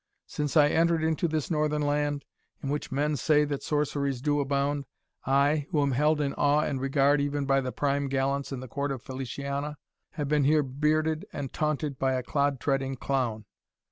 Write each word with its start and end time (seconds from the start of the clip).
Since 0.25 0.57
I 0.57 0.69
entered 0.69 1.03
into 1.03 1.27
this 1.27 1.51
northern 1.51 1.83
land, 1.83 2.25
in 2.63 2.69
which 2.69 2.91
men 2.91 3.15
say 3.15 3.45
that 3.45 3.61
sorceries 3.61 4.19
do 4.19 4.39
abound, 4.39 4.87
I, 5.27 5.67
who 5.69 5.79
am 5.83 5.91
held 5.91 6.19
in 6.19 6.33
awe 6.33 6.61
and 6.61 6.81
regard 6.81 7.21
even 7.21 7.45
by 7.45 7.61
the 7.61 7.71
prime 7.71 8.07
gallants 8.07 8.51
in 8.51 8.61
the 8.61 8.67
court 8.67 8.91
of 8.91 9.03
Feliciana, 9.03 9.77
have 10.13 10.27
been 10.27 10.45
here 10.45 10.63
bearded 10.63 11.27
and 11.31 11.53
taunted 11.53 11.99
by 11.99 12.13
a 12.13 12.23
clod 12.23 12.59
treading 12.59 12.95
clown. 12.95 13.45